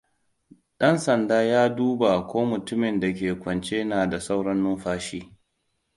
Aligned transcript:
Ɗan 0.79 0.97
sandan 1.03 1.45
ya 1.51 1.69
duba 1.69 2.27
ko 2.27 2.45
mutumin 2.45 2.99
da 2.99 3.13
ke 3.13 3.33
kwance 3.35 3.83
na 3.83 4.07
da 4.09 4.19
sauran 4.19 4.57
numfashi. 4.61 5.37